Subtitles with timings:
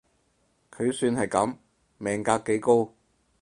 [0.73, 1.57] 佢算係噉，
[1.99, 2.91] 命格幾高